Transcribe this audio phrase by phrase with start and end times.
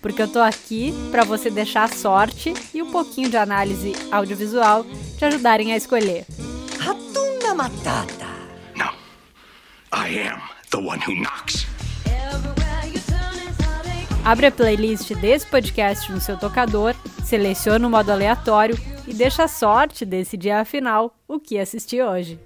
[0.00, 4.84] porque eu tô aqui para você deixar a sorte e um pouquinho de análise audiovisual
[5.16, 6.26] te ajudarem a escolher.
[6.78, 8.26] Ratunda Matata.
[8.74, 8.92] No.
[9.92, 10.40] I am
[10.70, 11.66] the one who knocks.
[14.26, 18.76] Abre a playlist desse podcast no seu tocador, seleciona o modo aleatório
[19.06, 22.40] e deixa a sorte decidir afinal o que assistir hoje.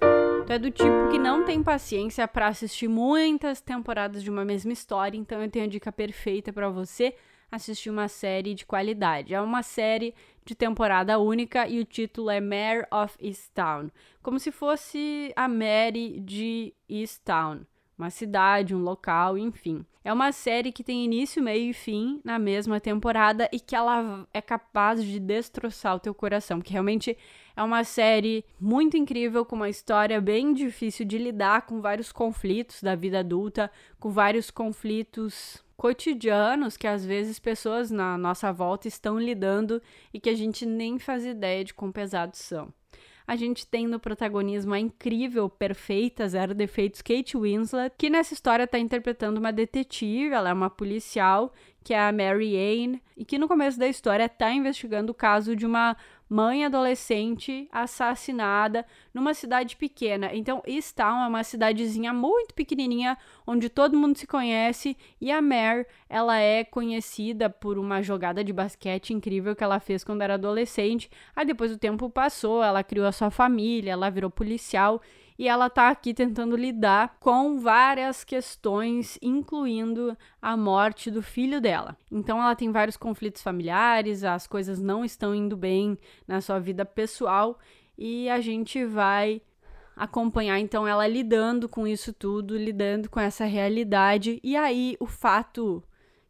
[0.45, 4.71] Tu é do tipo que não tem paciência para assistir muitas temporadas de uma mesma
[4.71, 7.15] história, então eu tenho a dica perfeita para você
[7.51, 9.33] assistir uma série de qualidade.
[9.33, 13.89] É uma série de temporada única e o título é Mare of Easttown,
[14.23, 17.61] como se fosse a Mary de Easttown,
[18.01, 19.85] uma cidade, um local, enfim.
[20.03, 24.27] É uma série que tem início, meio e fim na mesma temporada e que ela
[24.33, 27.15] é capaz de destroçar o teu coração, porque realmente
[27.55, 32.81] é uma série muito incrível, com uma história bem difícil de lidar com vários conflitos
[32.81, 39.19] da vida adulta, com vários conflitos cotidianos que às vezes pessoas na nossa volta estão
[39.19, 42.73] lidando e que a gente nem faz ideia de quão pesados são.
[43.27, 48.63] A gente tem no protagonismo a incrível, perfeita, zero defeitos Kate Winslet, que nessa história
[48.63, 53.37] está interpretando uma detetive, ela é uma policial, que é a Mary Ann, e que
[53.37, 55.95] no começo da história está investigando o caso de uma
[56.29, 60.29] mãe adolescente assassinada numa cidade pequena.
[60.33, 65.85] Então, Easttown é uma cidadezinha muito pequenininha onde todo mundo se conhece e a Mare,
[66.07, 71.11] ela é conhecida por uma jogada de basquete incrível que ela fez quando era adolescente.
[71.35, 75.01] Aí depois o tempo passou, ela criou a sua família, ela virou policial
[75.41, 81.97] e ela tá aqui tentando lidar com várias questões, incluindo a morte do filho dela.
[82.11, 85.97] Então ela tem vários conflitos familiares, as coisas não estão indo bem
[86.27, 87.57] na sua vida pessoal
[87.97, 89.41] e a gente vai
[89.95, 94.39] acompanhar então ela lidando com isso tudo, lidando com essa realidade.
[94.43, 95.83] E aí o fato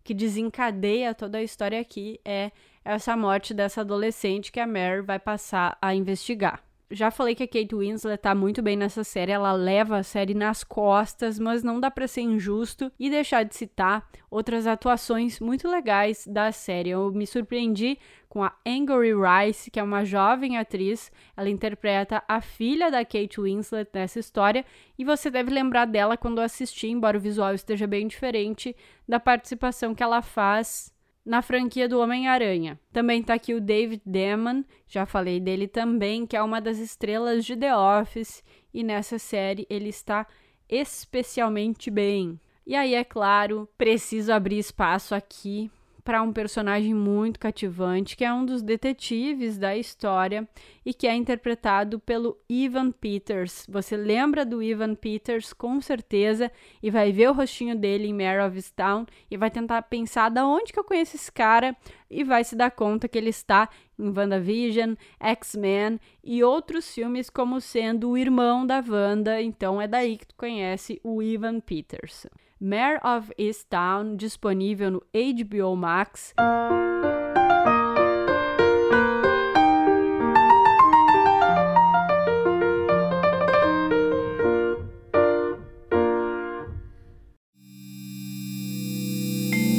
[0.06, 2.50] que desencadeia toda a história aqui é
[2.82, 7.48] essa morte dessa adolescente que a Mary vai passar a investigar já falei que a
[7.48, 11.80] Kate Winslet tá muito bem nessa série, ela leva a série nas costas, mas não
[11.80, 16.90] dá para ser injusto e deixar de citar outras atuações muito legais da série.
[16.90, 17.98] Eu me surpreendi
[18.28, 23.42] com a Angry Rice, que é uma jovem atriz, ela interpreta a filha da Kate
[23.42, 24.66] Winslet nessa história,
[24.98, 28.76] e você deve lembrar dela quando assistir, embora o visual esteja bem diferente
[29.08, 30.94] da participação que ela faz
[31.26, 32.80] na franquia do Homem-Aranha.
[32.92, 37.46] Também tá aqui o David Damon, já falei dele também, que é uma das estrelas
[37.46, 38.44] de The Office,
[38.74, 40.26] e nessa série ele está
[40.70, 42.40] especialmente bem.
[42.66, 45.70] E aí, é claro, preciso abrir espaço aqui
[46.04, 50.48] para um personagem muito cativante, que é um dos detetives da história
[50.86, 53.66] e que é interpretado pelo Ivan Peters.
[53.70, 56.52] Você lembra do Ivan Peters com certeza
[56.82, 60.46] e vai ver o rostinho dele em Mare of Town e vai tentar pensar da
[60.46, 61.76] onde que eu conheço esse cara
[62.10, 67.62] e vai se dar conta que ele está em WandaVision, X-Men e outros filmes como
[67.62, 72.26] sendo o irmão da Wanda, então é daí que tu conhece o Ivan Peters.
[72.64, 76.32] Mare of Easttown, disponível no HBO Max.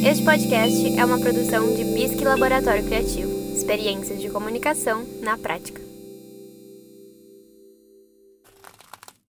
[0.04, 3.30] Este podcast é uma produção de Bisque Laboratório Criativo.
[3.54, 5.81] Experiências de comunicação na prática.